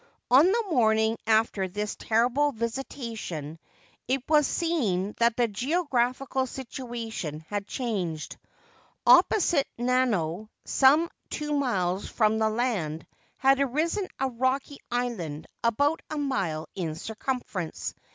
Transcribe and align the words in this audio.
On 0.31 0.47
the 0.47 0.63
morning 0.71 1.15
after 1.27 1.67
this 1.67 1.95
terrible 1.95 2.53
visitation, 2.53 3.59
it 4.07 4.27
was 4.27 4.47
seen 4.47 5.13
that 5.19 5.37
the 5.37 5.47
geographical 5.47 6.47
situation 6.47 7.41
had 7.49 7.67
changed. 7.67 8.37
Opposite 9.05 9.67
Nanao, 9.77 10.49
some 10.65 11.07
two 11.29 11.53
miles 11.53 12.07
from 12.09 12.39
the 12.39 12.49
land, 12.49 13.05
had 13.37 13.59
arisen 13.59 14.07
a 14.19 14.27
rocky 14.27 14.79
island 14.89 15.45
about 15.63 16.01
a 16.09 16.17
mile 16.17 16.67
in 16.73 16.95
circumference. 16.95 17.93